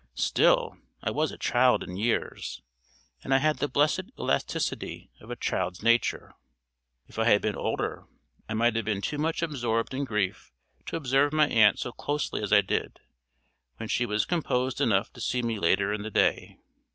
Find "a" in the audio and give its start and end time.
1.31-1.37, 5.29-5.35